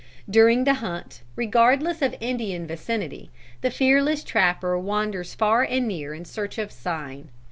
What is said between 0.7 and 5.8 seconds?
hunt, regardless of Indian vicinity, the fearless trapper wanders far